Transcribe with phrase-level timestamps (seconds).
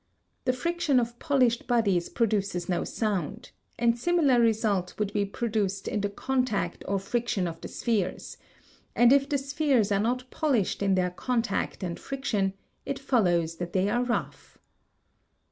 [0.45, 6.01] The friction of polished bodies produces no sound, and similar result would be produced in
[6.01, 8.37] the contact or friction of the spheres;
[8.95, 12.53] and if the spheres are not polished in their contact and friction,
[12.83, 14.57] it follows that they are rough.